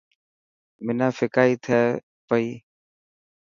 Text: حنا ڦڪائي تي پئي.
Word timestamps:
حنا 0.85 1.07
ڦڪائي 1.17 1.53
تي 1.63 1.77
پئي. 2.27 2.47